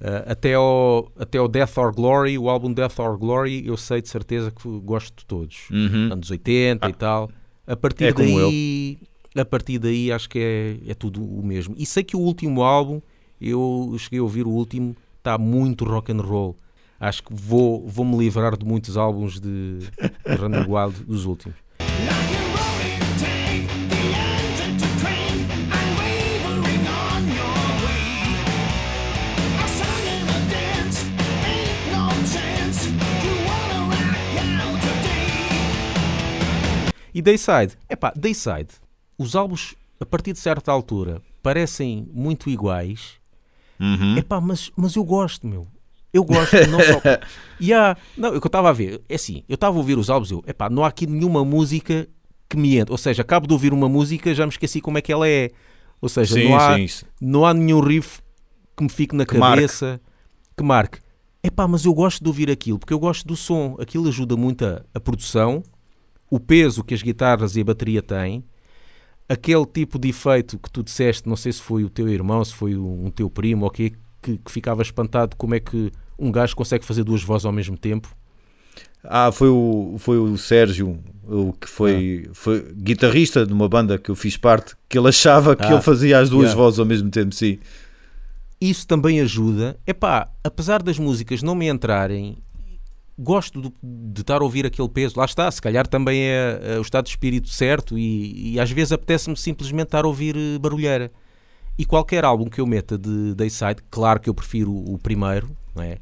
[0.00, 4.02] Ah, até, ao, até ao Death or Glory, o álbum Death or Glory, eu sei
[4.02, 5.70] de certeza que gosto de todos.
[5.70, 6.12] Uhum.
[6.12, 7.30] Anos 80 e tal.
[7.66, 8.98] A partir É daí,
[9.38, 11.74] a partir daí acho que é, é tudo o mesmo.
[11.78, 13.00] E sei que o último álbum,
[13.40, 16.56] eu cheguei a ouvir o último, está muito rock and roll.
[16.98, 21.56] Acho que vou, vou me livrar de muitos álbuns de, de Running Wild dos últimos.
[37.14, 38.68] E Dayside, epá, Dayside,
[39.18, 43.14] os álbuns a partir de certa altura parecem muito iguais,
[43.78, 44.16] Uhum.
[44.16, 45.66] epá, mas, mas eu gosto, meu.
[46.12, 47.00] Eu gosto, não só.
[47.60, 49.98] E há- não, o que eu estava a ver, é assim, eu estava a ouvir
[49.98, 52.08] os álbuns, eu, epá, não há aqui nenhuma música
[52.48, 52.92] que me entre.
[52.92, 55.50] Ou seja, acabo de ouvir uma música, já me esqueci como é que ela é.
[56.00, 57.06] Ou seja, Sim, não, há, sim.
[57.20, 58.20] não há nenhum riff
[58.76, 59.56] que me fique na Que marque.
[59.56, 60.00] cabeça,
[60.56, 60.98] que marque.
[61.42, 63.76] Epá, mas eu gosto de ouvir aquilo, porque eu gosto do som.
[63.78, 65.62] Aquilo ajuda muito a, a produção,
[66.30, 68.42] o peso que as guitarras e a bateria têm,
[69.28, 72.54] aquele tipo de efeito que tu disseste, não sei se foi o teu irmão, se
[72.54, 76.56] foi um teu primo ou quê, que, que ficava espantado como é que um gajo
[76.56, 78.14] consegue fazer duas vozes ao mesmo tempo.
[79.04, 84.10] Ah, foi o, foi o Sérgio, o que foi, foi guitarrista de uma banda que
[84.10, 86.60] eu fiz parte, que ele achava que Ah, ele fazia as duas yeah.
[86.60, 87.58] vozes ao mesmo tempo, sim.
[88.60, 89.78] Isso também ajuda.
[89.86, 92.38] Epá, apesar das músicas não me entrarem,
[93.18, 95.18] gosto do- de estar a ouvir aquele peso.
[95.18, 98.70] Lá está, se calhar também é, é o estado de espírito certo e, e às
[98.70, 101.10] vezes apetece-me simplesmente estar a ouvir eh, barulheira.
[101.78, 105.82] E qualquer álbum que eu meta de Dayside, claro que eu prefiro o primeiro, não
[105.82, 105.98] é?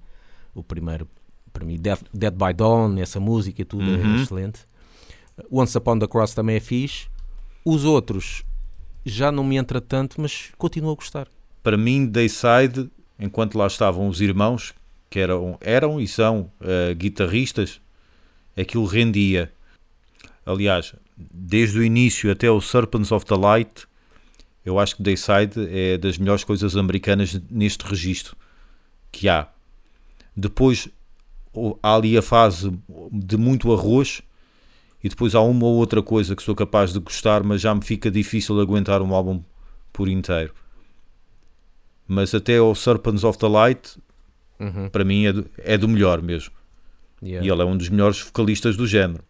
[0.55, 1.09] O primeiro,
[1.53, 4.19] para mim, Death- Dead by Dawn, essa música e tudo Uhum.
[4.19, 4.61] é excelente.
[5.51, 7.09] Once Upon the Cross também é fixe.
[7.65, 8.45] Os outros
[9.05, 11.27] já não me entra tanto, mas continuo a gostar.
[11.63, 14.75] Para mim, Dayside, enquanto lá estavam os irmãos,
[15.15, 17.81] que eram, eram e são eh, guitarristas,
[18.57, 19.53] aquilo rendia.
[20.45, 23.87] Aliás, desde o início até o Serpents of the Light,
[24.65, 28.37] eu acho que Dayside é das melhores coisas americanas neste registro
[29.13, 29.47] que há.
[30.37, 30.89] Depois
[31.81, 32.77] há ali a fase
[33.13, 34.21] de muito arroz
[35.01, 37.83] e depois há uma ou outra coisa que sou capaz de gostar, mas já me
[37.83, 39.41] fica difícil aguentar um álbum
[39.93, 40.53] por inteiro.
[42.05, 43.97] Mas até o Serpents of the Light,
[44.59, 44.89] Uhum.
[44.89, 46.53] para mim, é do, é do melhor mesmo.
[47.23, 47.47] Yeah.
[47.47, 49.23] E ele é um dos melhores vocalistas do género.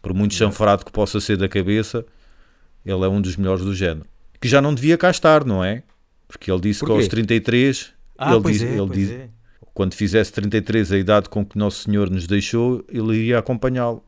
[0.00, 2.04] Por muito chanfrado que possa ser da cabeça,
[2.84, 4.06] Ele é um dos melhores do género.
[4.40, 5.82] Que já não devia cá estar, não é?
[6.26, 9.28] Porque ele disse que aos 33, Ah, ele diz, é, ele diz, é.
[9.72, 14.04] quando fizesse 33, a idade com que Nosso Senhor nos deixou, ele iria acompanhá-lo.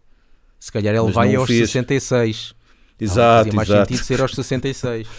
[0.59, 1.71] Se calhar ele Mas vai aos fez.
[1.71, 2.55] 66.
[2.57, 3.89] Ah, Exato, fazia mais exato.
[3.89, 5.09] sentido ser aos 66.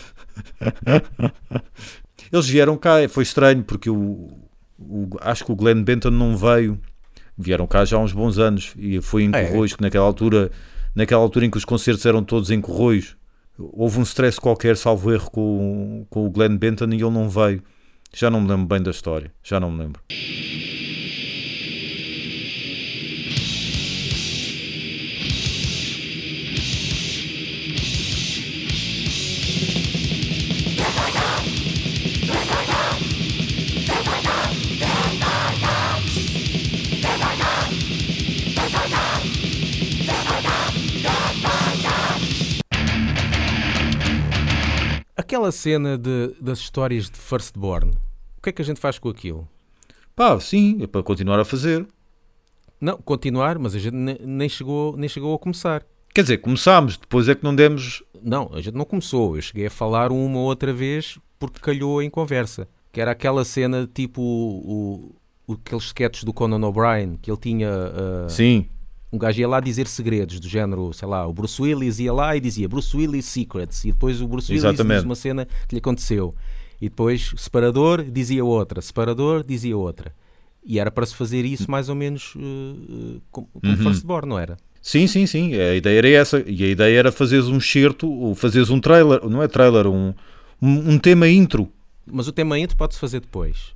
[2.32, 4.30] Eles vieram cá, foi estranho, porque o,
[5.03, 6.79] o- acho que o Glenn Benton não veio.
[7.38, 9.45] Vieram cá já há uns bons anos e foi em É.
[9.47, 10.49] Corroios, que naquela altura,
[10.95, 13.15] naquela altura em que os concertos eram todos em Corroios,
[13.58, 17.62] houve um stress qualquer, salvo erro, com, com o Glenn Benton e ele não veio.
[18.13, 20.01] Já não me lembro bem da história, já não me lembro.
[45.36, 47.91] Aquela cena de, das histórias de Firstborn,
[48.38, 49.45] o que é que a gente faz com aquilo?
[50.15, 51.86] Pá, sim, é para continuar a fazer.
[52.80, 55.86] Não, continuar, mas a gente ne- nem chegou, nem chegou a começar.
[56.13, 58.02] Quer dizer, começámos, depois é que não demos.
[58.24, 59.36] Não, a gente não começou.
[59.36, 62.65] Eu cheguei a falar uma ou outra vez porque calhou em conversa.
[62.93, 65.13] Que era aquela cena tipo o,
[65.50, 68.69] o, aqueles sketches do Conan O'Brien, que ele tinha ah, Sim,
[69.15, 72.36] um gajo ia lá dizer segredos do género, sei lá, o Bruce Willis ia lá
[72.36, 74.97] e dizia Bruce Willis Secrets e depois o Bruce Willis Exatamente.
[74.97, 76.36] diz uma cena que lhe aconteceu
[76.82, 80.13] e depois separador dizia outra, separador dizia outra
[80.65, 82.39] e era para se fazer isso mais ou menos eh,
[83.17, 83.78] eh, como, como Uhum.
[83.84, 84.58] Firstborn, não era?
[84.82, 85.54] sim, sim, sim.
[85.56, 86.43] A ideia era essa.
[86.45, 90.13] E a ideia era fazeres um certo, ou fazeres um trailer, não é trailer, um,
[90.62, 91.69] um, um tema intro.
[92.06, 93.73] Mas o tema intro pode-se fazer depois.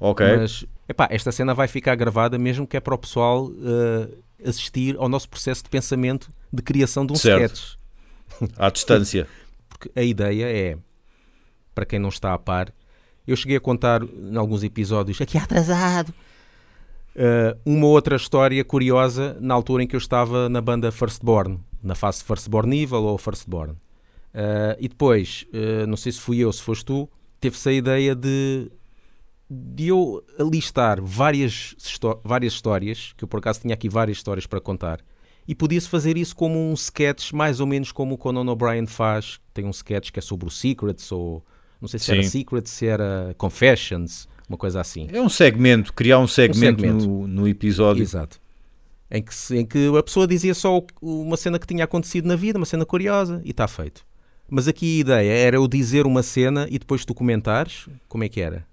[0.00, 0.26] Ok?
[0.36, 4.08] Mas, epá, esta cena vai ficar gravada mesmo que é para o pessoal eh,
[4.44, 7.54] assistir ao nosso processo de pensamento de criação de um Certo.
[7.54, 8.50] sketch.
[8.58, 9.26] À distância.
[9.68, 10.78] Porque a ideia é,
[11.74, 12.72] para quem não está a par,
[13.26, 16.12] eu cheguei a contar em alguns episódios, aqui atrasado,
[17.14, 21.94] eh, uma outra história curiosa na altura em que eu estava na banda Firstborn, na
[21.94, 23.74] fase Firstborn Evil ou Firstborn.
[24.32, 27.08] Eh, e depois, eh, não sei se fui eu, se foste tu,
[27.40, 28.70] teve-se a ideia de,
[29.48, 31.76] de eu alistar várias,
[32.24, 35.00] várias histórias, que eu por acaso tinha aqui várias histórias para contar,
[35.48, 39.38] e podia-se fazer isso como um sketch, mais ou menos como o Conan O'Brien faz.
[39.54, 41.44] Tem um sketch que é sobre o Secrets, ou
[41.80, 42.30] não sei se era Sim.
[42.30, 45.06] Secrets, se era Confessions, uma coisa assim.
[45.12, 47.06] É um segmento, criar um segmento, segmento.
[47.06, 48.02] No, no episódio.
[48.02, 48.40] Exato.
[49.08, 52.58] Em que, em que a pessoa dizia só uma cena que tinha acontecido na vida,
[52.58, 54.04] uma cena curiosa, e está feito.
[54.50, 57.88] Mas aqui a ideia era eu dizer uma cena e depois tu comentares.
[58.08, 58.66] Como é que era?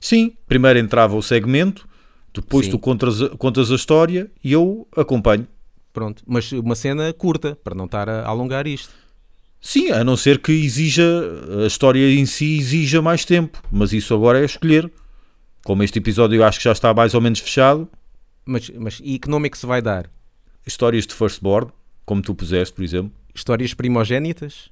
[0.00, 1.88] Sim, primeiro entrava o segmento,
[2.32, 2.72] depois Sim.
[2.72, 5.46] tu contas, a- contas a história e eu acompanho.
[5.92, 6.22] Pronto.
[6.26, 8.92] Mas uma cena curta, para não estar a alongar isto.
[9.60, 11.04] Sim, a não ser que exija,
[11.64, 14.90] a história em si exija mais tempo, mas isso agora é escolher.
[15.64, 17.88] Como este episódio eu acho que já está mais ou menos fechado,
[18.46, 20.08] Mas, mas e que nome é que se vai dar?
[20.66, 21.70] histórias de Firstborn,
[22.06, 23.10] como tu puseste, por exemplo.
[23.34, 24.70] Histórias primogénitas?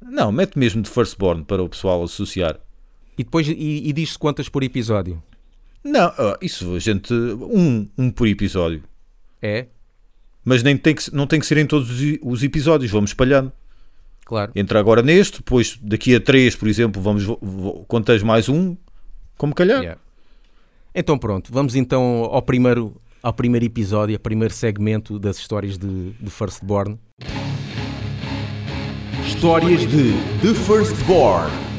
[0.00, 2.58] Não, mete mesmo de Firstborn para o pessoal associar.
[3.18, 5.22] E depois e, e diz-se quantas por episódio?
[5.84, 7.12] Não, isso a gente.
[7.12, 8.82] Um, um por episódio.
[9.40, 9.66] É?
[10.44, 13.52] Mas nem tem que, não tem que ser em todos os, os episódios, vamos espalhando.
[14.24, 14.52] Claro.
[14.54, 17.24] Entra agora neste, depois daqui a três, por exemplo, vamos
[17.86, 18.76] contas mais um,
[19.36, 19.80] como calhar.
[19.80, 20.00] Yeah.
[20.94, 26.12] Então pronto, vamos então ao primeiro, ao primeiro episódio, ao primeiro segmento das histórias de,
[26.12, 26.98] de Firstborn.
[29.26, 31.71] Histórias de The Firstborn.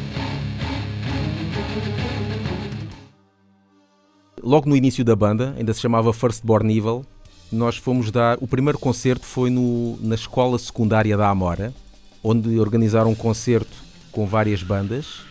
[4.45, 7.06] Logo no início da banda, ainda se chamava Firstborn Evil,
[7.49, 8.38] nós fomos dar.
[8.41, 11.73] O primeiro concerto foi no, na escola secundária da Amora,
[12.21, 13.71] onde organizaram um concerto
[14.12, 15.21] com várias bandas.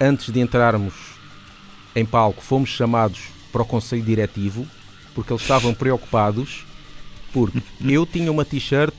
[0.00, 0.94] Antes de entrarmos
[1.94, 4.66] em palco, fomos chamados para o conselho diretivo,
[5.14, 6.64] porque eles estavam preocupados,
[7.30, 8.94] porque eu tinha uma t-shirt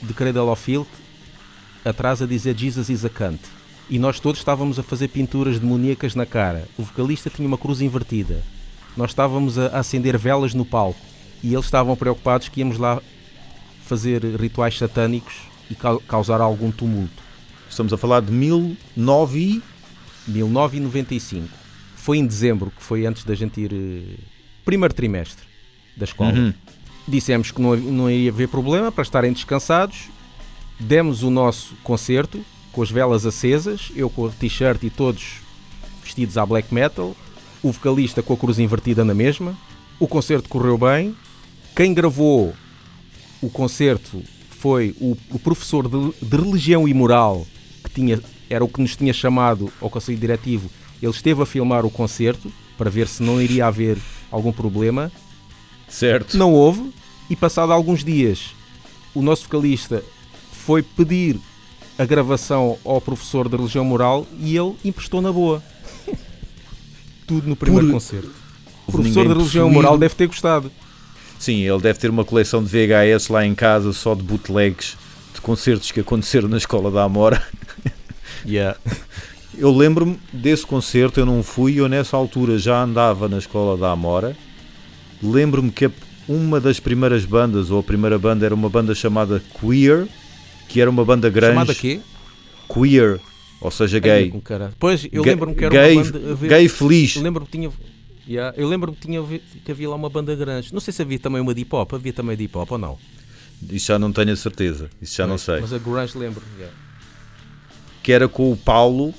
[0.00, 0.86] de Cradle of Filth
[1.84, 3.40] atrás a dizer Jesus is a cunt.
[3.90, 6.68] E nós todos estávamos a fazer pinturas demoníacas na cara.
[6.78, 8.53] O vocalista tinha uma cruz invertida.
[8.96, 11.00] Nós estávamos a acender velas no palco.
[11.42, 13.00] E eles estavam preocupados que íamos lá
[13.84, 15.34] fazer rituais satânicos
[15.70, 17.22] e cau- causar algum tumulto.
[17.68, 21.48] Estamos a falar de 1009 e 1995.
[21.96, 23.72] Foi em dezembro, que foi antes da gente ir.
[23.72, 24.16] eh,
[24.64, 25.44] Primeiro trimestre
[25.96, 26.32] da escola.
[26.32, 26.54] Uhum.
[27.06, 30.08] Dissemos que não, não iria haver problema para estarem descansados.
[30.80, 32.42] Demos o nosso concerto
[32.72, 35.34] com as velas acesas, eu com a t-shirt e todos
[36.02, 37.14] vestidos à black metal,
[37.64, 39.56] o vocalista com a cruz invertida na mesma.
[39.98, 41.16] O concerto correu bem.
[41.74, 42.54] Quem gravou
[43.40, 47.46] o concerto foi o, o professor de, de religião e moral,
[47.82, 50.70] que tinha, era o que nos tinha chamado ao Conselho Diretivo,
[51.02, 53.98] ele esteve a filmar o concerto para ver se não iria haver
[54.30, 55.10] algum problema.
[55.88, 56.36] Certo.
[56.36, 56.90] Não houve,
[57.28, 58.54] e passado alguns dias,
[59.14, 60.02] o nosso vocalista
[60.52, 61.38] foi pedir
[61.98, 65.62] a gravação ao professor de religião moral e ele emprestou na boa.
[67.26, 68.30] Tudo no primeiro Por- concerto.
[68.86, 69.74] O professor de ninguém religião possuído.
[69.82, 70.70] moral deve ter gostado.
[71.38, 74.96] Sim, ele deve ter uma coleção de VHS lá em casa só de bootlegs
[75.34, 77.42] de concertos que aconteceram na escola da Amora.
[78.46, 78.76] Yeah.
[79.56, 83.90] Eu lembro-me desse concerto, eu não fui, eu nessa altura já andava na escola da
[83.90, 84.36] Amora.
[85.22, 85.90] Lembro-me que
[86.28, 90.06] uma das primeiras bandas, ou a primeira banda, era uma banda chamada Queer,
[90.68, 91.54] que era uma banda grande.
[91.54, 92.00] Chamada quê?
[92.68, 93.18] Queer,
[93.64, 94.30] ou seja, gay.
[94.44, 94.72] cara.
[94.78, 96.34] Pois, eu lembro-me que era gay, uma banda.
[96.34, 97.16] ver- gay feliz.
[97.16, 97.72] Eu lembro-me que tinha.
[98.28, 99.22] Yeah, eu lembro-me que, tinha,
[99.64, 100.72] que havia lá uma banda grande.
[100.72, 101.94] Não sei se havia também uma de hip hop.
[101.94, 102.98] Havia também de hip hop ou não?
[103.70, 105.60] Isso já não tenho a certeza, isso já não sei.
[105.60, 106.42] Mas a grunge lembro.
[106.58, 106.74] yeah.
[108.02, 109.14] que era com o Paulo,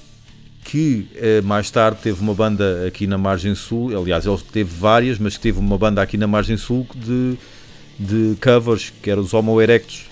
[0.63, 3.97] que eh, mais tarde teve uma banda aqui na Margem Sul.
[3.97, 7.37] Aliás, ele teve várias, mas teve uma banda aqui na Margem Sul de,
[7.99, 10.05] de covers, que eram os Homo Erectus,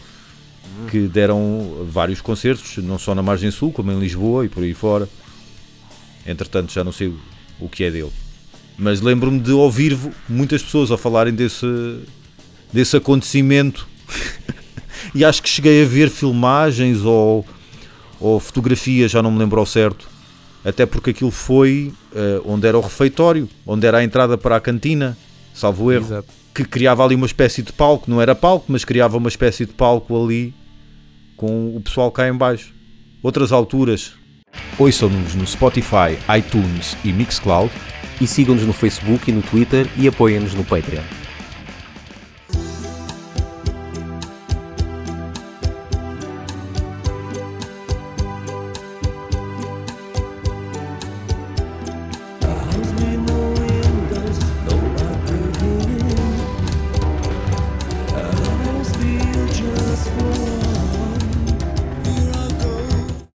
[0.90, 4.74] que deram vários concertos, não só na Margem Sul, como em Lisboa e por aí
[4.74, 5.08] fora.
[6.26, 7.14] Entretanto, já não sei
[7.60, 8.12] o- que é dele.
[8.78, 9.98] Mas lembro-me de ouvir
[10.28, 11.66] muitas pessoas a falarem desse,
[12.72, 13.88] desse acontecimento.
[15.14, 17.46] e acho que cheguei a ver filmagens ou
[18.20, 20.08] ou fotografias, já não me lembro ao certo.
[20.64, 24.62] Até porque aquilo foi eh, onde era o refeitório, onde era a entrada para a
[24.62, 25.18] cantina,
[25.54, 26.30] salvo erro, Exato.
[26.54, 29.74] Que criava ali uma espécie de palco, não era palco, mas criava uma espécie de
[29.74, 30.54] palco ali
[31.36, 32.74] com o pessoal cá em baixo.
[33.22, 34.14] Outras alturas,
[34.78, 37.72] Ouçam-nos no Spotify, iTunes e Mixcloud
[38.22, 41.23] E sigam-nos no Facebook e no Twitter e apoiem-nos no Patreon.